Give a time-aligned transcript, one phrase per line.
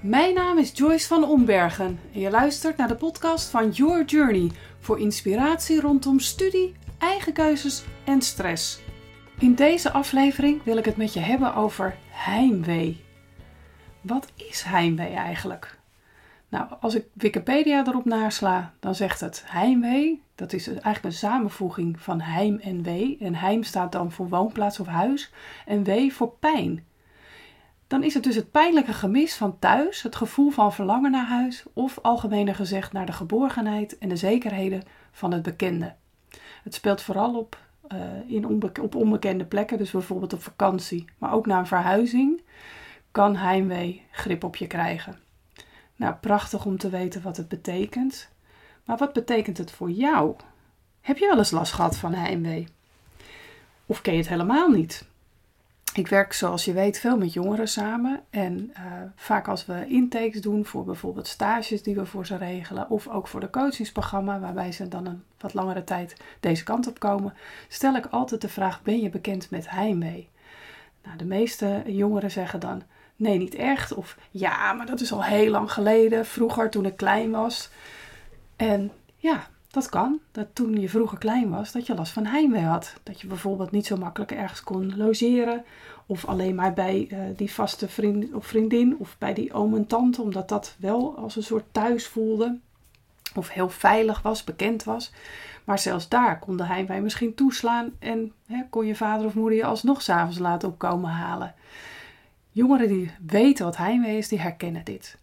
[0.00, 4.50] Mijn naam is Joyce van Ombergen en je luistert naar de podcast van Your Journey
[4.78, 8.80] voor inspiratie rondom studie, eigen keuzes en stress.
[9.38, 13.04] In deze aflevering wil ik het met je hebben over heimwee.
[14.00, 15.78] Wat is heimwee eigenlijk?
[16.48, 20.22] Nou, als ik Wikipedia erop nasla, dan zegt het heimwee.
[20.34, 23.16] Dat is eigenlijk een samenvoeging van heim en wee.
[23.20, 25.32] En heim staat dan voor woonplaats of huis
[25.66, 26.84] en wee voor pijn.
[27.90, 31.64] Dan is het dus het pijnlijke gemis van thuis, het gevoel van verlangen naar huis
[31.72, 35.94] of algemener gezegd naar de geborgenheid en de zekerheden van het bekende.
[36.62, 37.58] Het speelt vooral op,
[37.92, 42.42] uh, in op onbekende plekken, dus bijvoorbeeld op vakantie, maar ook na een verhuizing
[43.10, 45.18] kan heimwee grip op je krijgen.
[45.96, 48.28] Nou, prachtig om te weten wat het betekent.
[48.84, 50.36] Maar wat betekent het voor jou?
[51.00, 52.66] Heb je wel eens last gehad van heimwee?
[53.86, 55.08] Of ken je het helemaal niet?
[55.94, 58.20] Ik werk, zoals je weet, veel met jongeren samen.
[58.30, 58.82] En uh,
[59.16, 63.28] vaak als we intakes doen voor bijvoorbeeld stages die we voor ze regelen, of ook
[63.28, 67.34] voor de coachingsprogramma, waarbij ze dan een wat langere tijd deze kant op komen,
[67.68, 70.28] stel ik altijd de vraag: Ben je bekend met heimwee?
[71.04, 72.82] Nou, de meeste jongeren zeggen dan:
[73.16, 73.94] Nee, niet echt.
[73.94, 77.70] Of ja, maar dat is al heel lang geleden, vroeger toen ik klein was.
[78.56, 80.20] En ja, dat kan.
[80.32, 82.94] Dat toen je vroeger klein was, dat je last van heimwee had.
[83.02, 85.64] Dat je bijvoorbeeld niet zo makkelijk ergens kon logeren.
[86.06, 89.86] Of alleen maar bij uh, die vaste vriend of vriendin of bij die oom en
[89.86, 90.22] tante.
[90.22, 92.58] Omdat dat wel als een soort thuis voelde.
[93.34, 95.12] Of heel veilig was, bekend was.
[95.64, 97.90] Maar zelfs daar kon de heimwee misschien toeslaan.
[97.98, 101.54] En hè, kon je vader of moeder je alsnog s'avonds laten opkomen halen.
[102.50, 105.18] Jongeren die weten wat heimwee is, die herkennen dit.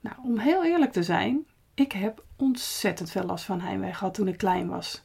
[0.00, 4.28] Nou, om heel eerlijk te zijn, ik heb ontzettend veel last van heimwee gehad toen
[4.28, 5.02] ik klein was.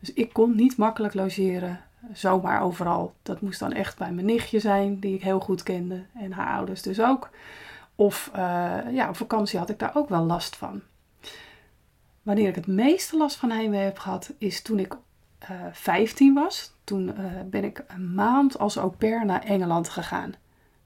[0.00, 1.80] Dus ik kon niet makkelijk logeren,
[2.12, 3.14] zomaar overal.
[3.22, 6.56] Dat moest dan echt bij mijn nichtje zijn, die ik heel goed kende, en haar
[6.56, 7.30] ouders dus ook.
[7.94, 8.40] Of uh,
[8.92, 10.80] ja, op vakantie had ik daar ook wel last van.
[12.22, 14.96] Wanneer ik het meeste last van heimwee heb gehad, is toen ik
[15.50, 16.74] uh, eh, 15 was.
[16.84, 20.34] Toen uh, ben ik een maand als au pair naar Engeland gegaan.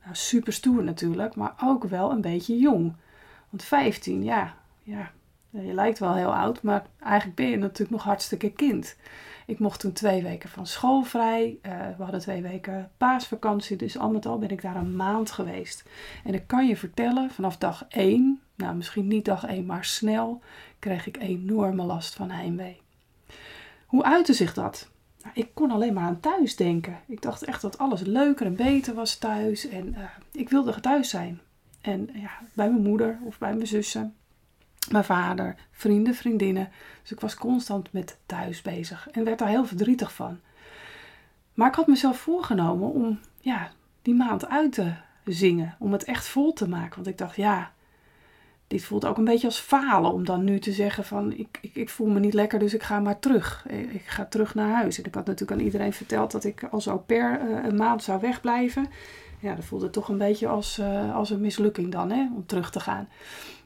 [0.02, 2.96] Nou, super stoer natuurlijk, maar ook wel een beetje jong.
[3.50, 5.10] Want 15, ja, ja,
[5.62, 8.96] je lijkt wel heel oud, maar eigenlijk ben je natuurlijk nog hartstikke kind.
[9.46, 11.58] Ik mocht toen twee weken van school vrij.
[11.62, 15.30] Uh, we hadden twee weken paasvakantie, dus al met al ben ik daar een maand
[15.30, 15.84] geweest.
[16.24, 20.40] En ik kan je vertellen, vanaf dag 1, nou misschien niet dag 1, maar snel,
[20.78, 22.80] kreeg ik enorme last van heimwee.
[23.86, 24.90] Hoe uitte zich dat?
[25.22, 26.98] Nou, ik kon alleen maar aan thuis denken.
[27.06, 29.68] Ik dacht echt dat alles leuker en beter was thuis.
[29.68, 31.40] En uh, ik wilde thuis zijn.
[31.80, 34.14] En ja, bij mijn moeder of bij mijn zussen,
[34.90, 36.68] mijn vader, vrienden, vriendinnen.
[37.02, 40.38] Dus ik was constant met thuis bezig en werd daar heel verdrietig van.
[41.54, 43.70] Maar ik had mezelf voorgenomen om ja,
[44.02, 44.92] die maand uit te
[45.24, 45.76] zingen.
[45.78, 46.94] Om het echt vol te maken.
[46.94, 47.72] Want ik dacht, ja,
[48.66, 51.74] dit voelt ook een beetje als falen om dan nu te zeggen van ik, ik,
[51.74, 53.66] ik, voel me niet lekker, dus ik ga maar terug.
[53.68, 54.98] Ik ga terug naar huis.
[54.98, 58.02] En ik had natuurlijk aan iedereen verteld dat ik als au pair uh, een maand
[58.02, 58.86] zou wegblijven.
[59.44, 62.70] Ja, dat voelde toch een beetje als, uh, als een mislukking dan, hè, om terug
[62.70, 63.08] te gaan.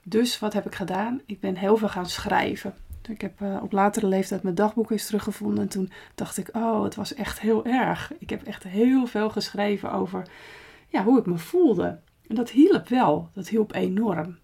[0.02, 1.20] Dus wat heb ik gedaan?
[1.26, 2.74] Ik ben heel veel gaan schrijven.
[3.08, 5.62] Ik heb uh, op latere leeftijd mijn dagboek eens teruggevonden.
[5.62, 8.12] En toen dacht ik, oh, het was echt heel erg.
[8.18, 10.28] Ik heb echt heel veel geschreven over
[10.88, 11.98] ja, hoe ik me voelde.
[12.26, 13.28] En dat hielp wel.
[13.32, 14.38] Dat hielp enorm.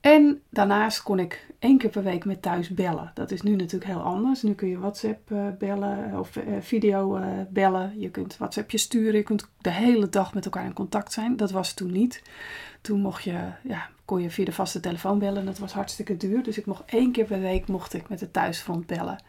[0.00, 3.10] En daarnaast kon ik één keer per week met thuis bellen.
[3.14, 4.42] Dat is nu natuurlijk heel anders.
[4.42, 7.20] Nu kun je WhatsApp uh, bellen of uh, video
[7.50, 8.00] bellen.
[8.00, 9.14] Je kunt WhatsAppje sturen.
[9.14, 11.36] Je kunt de hele dag met elkaar in contact zijn.
[11.36, 12.22] Dat was toen niet.
[12.80, 15.44] Toen mocht je, ja, kon je via de vaste telefoon bellen.
[15.44, 16.42] Dat was hartstikke duur.
[16.42, 19.22] Dus ik mocht één keer per week mocht ik met de thuisfront bellen.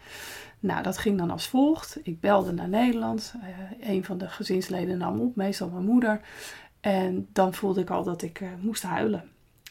[0.59, 1.99] Nou, dat ging dan als volgt.
[2.03, 3.33] Ik belde naar Nederland.
[3.81, 6.21] een van de gezinsleden nam op, meestal mijn moeder.
[6.79, 9.23] En dan voelde ik al dat ik moest huilen.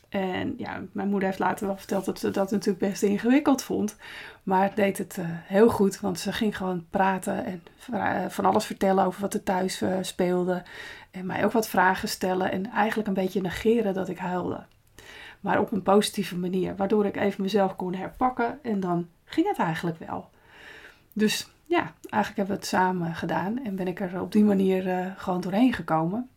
[0.08, 3.96] En ja, mijn moeder heeft later wel verteld dat ze dat natuurlijk best ingewikkeld vond.
[4.42, 8.64] Maar deed het uh, heel goed, want ze ging gewoon praten en uh, van alles
[8.64, 10.62] vertellen over wat er thuis uh, speelde.
[11.10, 14.64] En mij ook wat vragen stellen en eigenlijk een beetje negeren dat ik huilde.
[15.40, 19.58] Maar op een positieve manier, waardoor ik even mezelf kon herpakken en dan ging het
[19.58, 20.30] eigenlijk wel.
[21.12, 25.14] Dus ja, eigenlijk hebben we het samen gedaan en ben ik er op die manier
[25.16, 26.28] gewoon doorheen gekomen.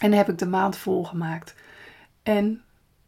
[0.00, 1.54] En heb ik de maand volgemaakt.
[2.22, 2.62] En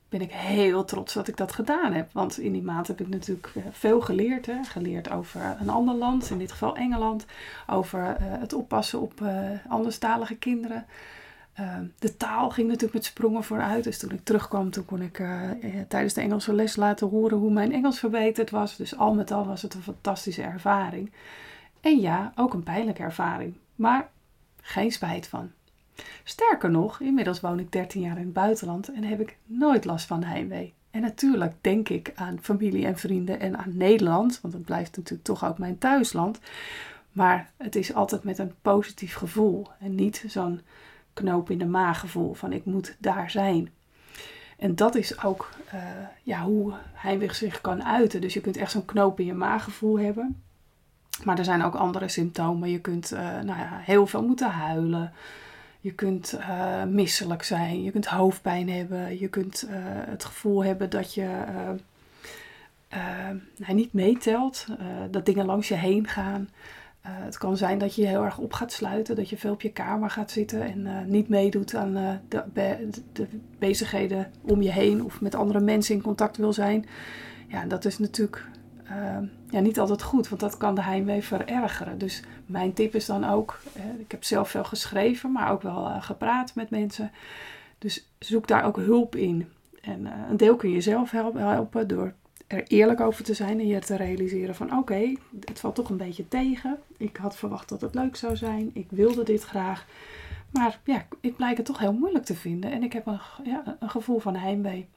[0.08, 2.12] ben ik heel trots dat ik dat gedaan heb.
[2.12, 4.46] Want in die maand heb ik natuurlijk eh, veel geleerd.
[4.46, 4.64] Hè?
[4.64, 7.26] Geleerd over een ander land, in dit geval Engeland.
[7.66, 10.86] Over uh, het oppassen op uh, anderstalige kinderen.
[11.60, 13.84] Uh, de taal ging natuurlijk met sprongen vooruit.
[13.84, 15.22] Dus toen ik terugkwam, toen kon ik
[15.88, 18.76] tijdens de Engelse les laten horen hoe mijn Engels verbeterd was.
[18.76, 21.12] Dus al met al was het een fantastische ervaring.
[21.80, 23.54] En ja, ook een pijnlijke ervaring.
[23.74, 24.10] Maar
[24.60, 25.50] geen spijt van.
[26.24, 30.06] Sterker nog, inmiddels woon ik 13 jaar in het buitenland en heb ik nooit last
[30.06, 30.74] van heimwee.
[30.90, 35.24] En natuurlijk denk ik aan familie en vrienden en aan Nederland, want het blijft natuurlijk
[35.24, 36.38] toch ook mijn thuisland.
[37.12, 40.60] Maar het is altijd met een positief gevoel en niet zo'n
[41.12, 43.70] knoop in de maag gevoel van ik moet daar zijn.
[44.58, 45.82] En dat is ook uh,
[46.22, 48.20] ja, hoe heimwee zich kan uiten.
[48.20, 50.42] Dus je kunt echt zo'n knoop in je maaggevoel hebben.
[51.24, 52.70] Maar er zijn ook andere symptomen.
[52.70, 55.12] Je kunt uh, nou ja, heel veel moeten huilen.
[55.80, 57.82] Je kunt uh, misselijk zijn.
[57.82, 59.18] Je kunt hoofdpijn hebben.
[59.18, 59.68] Je kunt
[60.08, 61.44] het gevoel hebben dat je
[63.56, 64.66] nou, niet meetelt.
[65.10, 66.48] dat dingen langs je heen gaan.
[67.00, 69.62] Het kan zijn dat je je heel erg op gaat sluiten, dat je veel op
[69.62, 72.42] je kamer gaat zitten en niet meedoet aan de,
[73.12, 73.26] de,
[73.58, 76.86] bezigheden om je heen of met andere mensen in contact wil zijn.
[77.48, 78.48] Ja, dat is natuurlijk
[79.50, 81.98] ja, niet altijd goed, want dat kan de heimwee verergeren.
[81.98, 83.60] Dus mijn tip is dan ook,
[83.98, 87.10] ik heb zelf veel geschreven, maar ook wel gepraat met mensen.
[87.78, 89.48] Dus zoek daar ook hulp in.
[89.80, 92.12] En een deel kun je zelf helpen door
[92.48, 95.14] er eerlijk over te zijn en je te realiseren van oké,
[95.44, 96.78] het valt toch een beetje tegen.
[96.96, 98.70] Ik had verwacht dat het leuk zou zijn.
[98.72, 99.86] Ik wilde dit graag.
[100.50, 102.70] Maar ja, ik blijk het toch heel moeilijk te vinden.
[102.70, 104.88] En ik heb een, ja, een gevoel van heimwee.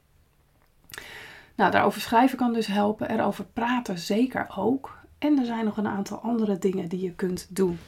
[1.56, 3.10] Nou, daarover schrijven kan dus helpen.
[3.10, 5.00] Erover praten zeker ook.
[5.18, 7.80] En er zijn nog een aantal andere dingen die je kunt doen.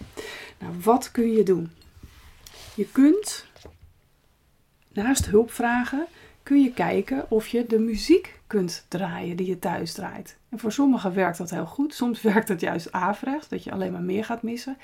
[0.59, 1.71] Nou, wat kun je doen?
[2.75, 3.45] Je kunt
[4.91, 6.05] naast hulp vragen,
[6.43, 10.37] kun je kijken of je de muziek kunt draaien die je thuis draait.
[10.49, 11.93] En voor sommigen werkt dat heel goed.
[11.93, 14.77] Soms werkt het juist averechts, dat je alleen maar meer gaat missen.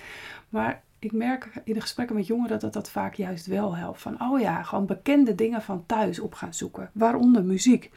[0.50, 4.02] Maar ik merk in de gesprekken met jongeren dat dat vaak juist wel helpt.
[4.02, 6.90] Van, oh ja, gewoon bekende dingen van thuis op gaan zoeken.
[6.94, 7.92] Waaronder muziek.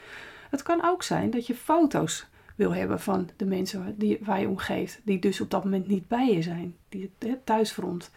[0.53, 2.27] Het kan ook zijn dat je foto's
[2.57, 5.01] wil hebben van de mensen die, waar je omgeeft.
[5.05, 6.77] Die dus op dat moment niet bij je zijn.
[6.89, 8.11] Die het thuisfront.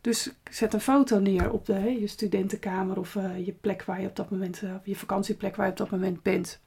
[0.00, 4.06] Dus zet een foto neer op de, je studentenkamer of uh, je plek waar je
[4.06, 6.60] op dat moment, uh, je vakantieplek waar je op dat moment bent.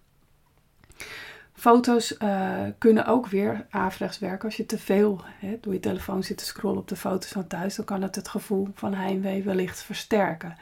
[1.53, 4.45] Foto's uh, kunnen ook weer averechts werken.
[4.45, 7.47] Als je te veel hè, door je telefoon zit te scrollen op de foto's van
[7.47, 10.57] thuis, dan kan het het gevoel van heimwee wellicht versterken.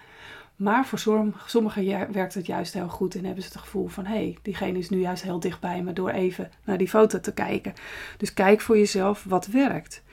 [0.64, 4.16] Maar voor sommigen werkt het juist heel goed en hebben ze het gevoel van hé,
[4.16, 7.74] hey, diegene is nu juist heel dichtbij me door even naar die foto te kijken.
[8.18, 10.04] Dus kijk voor jezelf wat werkt.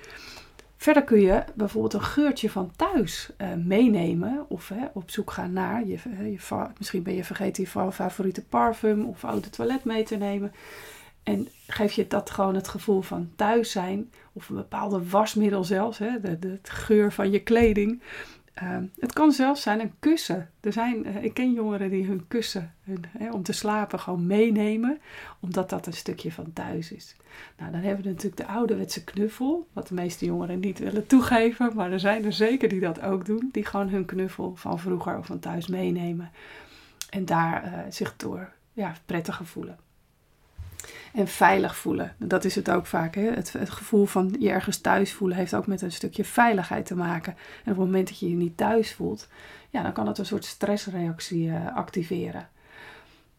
[0.76, 5.86] Verder kun je bijvoorbeeld een geurtje van thuis uh, meenemen of op zoek gaan naar.
[5.86, 10.52] Je, je, misschien ben je vergeten je favoriete parfum of oude toilet mee te nemen.
[11.22, 15.98] En geef je dat gewoon het gevoel van thuis zijn of een bepaalde wasmiddel zelfs,
[15.98, 18.02] hè, de geur van je kleding.
[18.54, 20.50] Ehm, het kan zelfs zijn een kussen.
[20.60, 22.74] Er zijn, uh, ik ken jongeren die hun kussen
[23.18, 25.00] hè, om te slapen gewoon meenemen,
[25.40, 27.16] omdat dat een stukje van thuis is.
[27.58, 31.70] Nou, dan hebben we natuurlijk de ouderwetse knuffel, wat de meeste jongeren niet willen toegeven,
[31.74, 35.18] maar er zijn er zeker die dat ook doen, die gewoon hun knuffel van vroeger
[35.18, 36.30] of van thuis meenemen
[37.10, 39.78] en daar uh, zich door ja, prettiger voelen
[41.12, 42.14] en veilig voelen.
[42.18, 43.14] Dat is het ook vaak.
[43.14, 43.30] Hè?
[43.30, 47.32] Het, gevoel van je ergens thuis voelen heeft ook met een stukje veiligheid te maken.
[47.32, 49.28] En op het moment dat je je niet thuis voelt,
[49.70, 52.48] ja, dan kan het een soort stressreactie uh, activeren.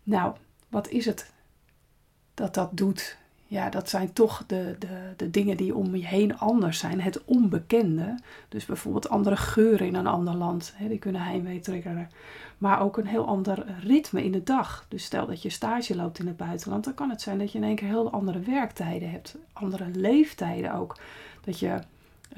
[0.04, 0.36] Nou,
[0.70, 1.32] wat is het
[2.34, 3.18] dat dat doet?
[3.52, 7.02] Ja, dat zijn toch de, de, de dingen die om je heen anders zijn.
[7.02, 8.16] Het onbekende.
[8.50, 10.74] Dus bijvoorbeeld andere geuren in een ander land.
[10.76, 12.10] Hè, die kunnen heimwee triggeren
[12.62, 14.86] maar ook een heel ander ritme in de dag.
[14.88, 17.58] Dus stel dat je stage loopt in het buitenland, dan kan het zijn dat je
[17.58, 20.98] in één keer heel andere werktijden hebt, andere leeftijden ook.
[21.44, 21.68] Dat je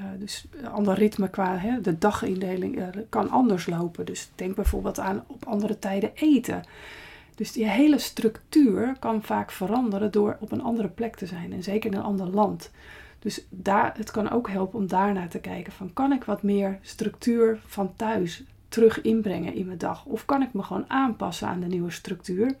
[0.00, 4.06] uh, dus ander ritme qua hè, de dagindeling uh, kan anders lopen.
[4.06, 6.62] Dus denk bijvoorbeeld aan op andere tijden eten.
[7.34, 11.62] Dus die hele structuur kan vaak veranderen door op een andere plek te zijn en
[11.62, 12.70] zeker in een ander land.
[13.18, 16.78] Dus daar, het kan ook helpen om daarnaar te kijken van kan ik wat meer
[16.82, 20.04] structuur van thuis terug inbrengen in mijn dag?
[20.04, 22.56] Of kan ik me gewoon aanpassen aan de nieuwe structuur,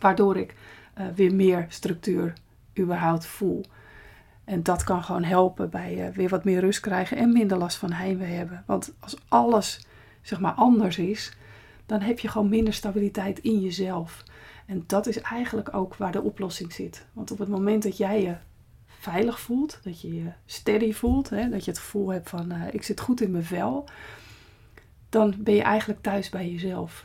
[0.00, 0.54] waardoor ik
[0.98, 2.32] uh, weer meer structuur
[2.78, 3.64] überhaupt voel?
[4.44, 7.76] En dat kan gewoon helpen bij uh, weer wat meer rust krijgen en minder last
[7.76, 8.62] van heimwee hebben.
[8.66, 9.86] Want als alles
[10.22, 11.32] zeg maar anders is,
[11.92, 14.24] dan heb je gewoon minder stabiliteit in jezelf.
[14.66, 17.06] En dat is eigenlijk ook waar de oplossing zit.
[17.12, 18.36] Want op het moment dat jij je
[18.86, 22.74] veilig voelt, dat je je steady voelt, hè, dat je het gevoel hebt van uh,
[22.74, 23.88] ik zit goed in mijn vel,
[25.08, 27.02] dan ben je eigenlijk thuis bij jezelf.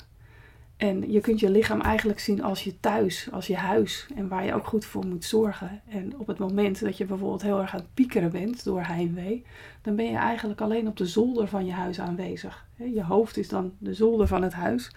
[0.77, 4.45] En je kunt je lichaam eigenlijk zien als je thuis, als je huis en waar
[4.45, 5.81] je ook goed voor moet zorgen.
[5.89, 9.45] En op het moment dat je bijvoorbeeld heel erg aan het piekeren bent door heimwee,
[9.81, 12.65] dan ben je eigenlijk alleen op de zolder van je huis aanwezig.
[12.75, 14.87] Je hoofd is dan de zolder van het huis.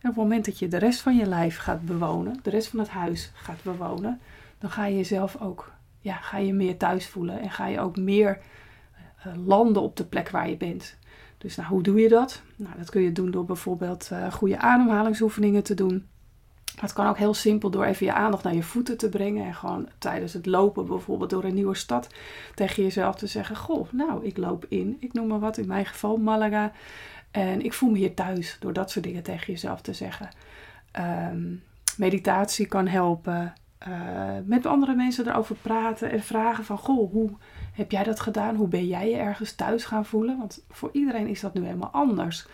[0.00, 2.68] En op het moment dat je de rest van je lijf gaat bewonen, de rest
[2.68, 4.20] van het huis gaat bewonen,
[4.58, 7.96] dan ga je jezelf ook, ja, ga je meer thuis voelen en ga je ook
[7.96, 8.40] meer
[9.16, 10.96] eh, landen op de plek waar je bent.
[11.44, 12.42] Dus nou, hoe doe je dat?
[12.56, 16.06] Nou, dat kun je doen door bijvoorbeeld uh, goede ademhalingsoefeningen te doen.
[16.80, 19.46] Het kan ook heel simpel door even je aandacht naar je voeten te brengen.
[19.46, 22.08] En gewoon tijdens het lopen, bijvoorbeeld door een nieuwe stad,
[22.54, 25.86] tegen jezelf te zeggen: Goh, nou, ik loop in, ik noem maar wat, in mijn
[25.86, 26.72] geval Malaga.
[27.30, 30.28] En ik voel me hier thuis door dat soort dingen tegen jezelf te zeggen.
[30.90, 31.54] Ehm,
[31.96, 33.52] meditatie kan helpen.
[33.88, 37.30] Uh, met andere mensen erover praten en vragen van, goh, hoe
[37.72, 38.56] heb jij dat gedaan?
[38.56, 40.38] Hoe ben jij je ergens thuis gaan voelen?
[40.38, 42.46] Want voor iedereen is dat nu helemaal anders.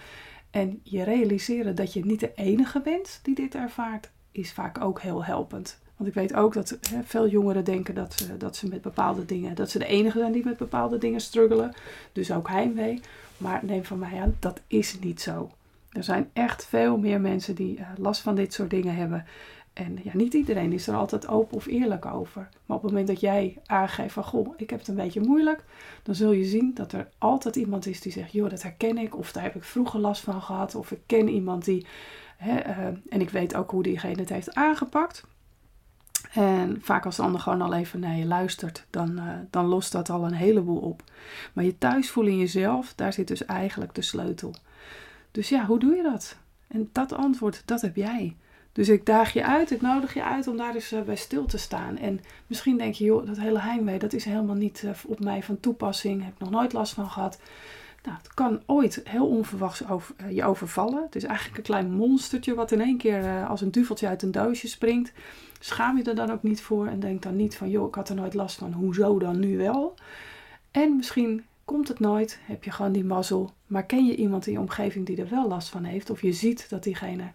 [0.50, 5.00] En je realiseren dat je niet de enige bent die dit ervaart, is vaak ook
[5.00, 5.78] heel helpend.
[5.96, 9.54] Want ik weet ook dat veel jongeren denken dat ze, dat ze met bepaalde dingen,
[9.54, 11.74] dat ze de enige zijn die met bepaalde dingen struggelen.
[12.12, 13.00] Dus ook heimwee.
[13.36, 15.50] Maar neem van mij aan, dat is niet zo.
[15.90, 19.24] Er zijn echt veel meer mensen die uh, last van dit soort dingen hebben.
[19.72, 22.48] En ja, niet iedereen is er altijd open of eerlijk over.
[22.66, 25.64] Maar op het moment dat jij aangeeft van, goh, ik heb het een beetje moeilijk,
[26.02, 29.16] dan zul je zien dat er altijd iemand is die zegt, joh, dat herken ik,
[29.16, 31.86] of daar heb ik vroeger last van gehad, of ik ken iemand die,
[32.36, 35.24] hè, uh, en ik weet ook hoe diegene het heeft aangepakt.
[36.32, 39.92] En vaak als de ander gewoon al even naar je luistert, dan, uh, dan lost
[39.92, 41.02] dat al een heleboel op.
[41.52, 44.54] Maar je thuis voelen in jezelf, daar zit dus eigenlijk de sleutel.
[45.30, 46.36] Dus ja, hoe doe je dat?
[46.68, 48.36] En dat antwoord, dat heb jij.
[48.72, 51.46] Dus ik daag je uit, ik nodig je uit om daar eens uh, bij stil
[51.46, 51.98] te staan.
[51.98, 55.42] En misschien denk je, joh, dat hele heimwee, dat is helemaal niet uh, op mij
[55.42, 56.24] van toepassing.
[56.24, 57.40] Heb ik nog nooit last van gehad.
[58.02, 59.96] Nou, het kan ooit heel onverwachts uh,
[60.30, 61.02] je overvallen.
[61.02, 64.32] Het is eigenlijk een klein monstertje wat in één keer als een duveltje uit een
[64.32, 65.12] doosje springt.
[65.58, 68.08] Schaam je er dan ook niet voor en denk dan niet van, joh, ik had
[68.08, 69.94] er nooit last van, hoezo dan nu wel?
[70.70, 74.52] En misschien komt het nooit, heb je gewoon die mazzel, maar ken je iemand in
[74.52, 77.32] je omgeving die er wel last van heeft, of je ziet dat diegene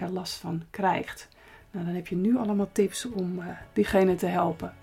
[0.00, 1.28] er last van krijgt.
[1.70, 4.74] Nou, dan heb je nu allemaal tips om uh, diegene te helpen.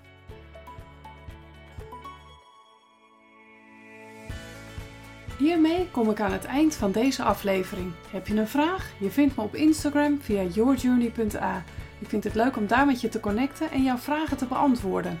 [5.38, 7.92] Hiermee kom ik aan het eind van deze aflevering.
[8.10, 8.92] Heb je een vraag?
[8.98, 11.64] Je vindt me op Instagram via yourjourney.a.
[11.98, 15.20] Ik vind het leuk om daar met je te connecten en jouw vragen te beantwoorden.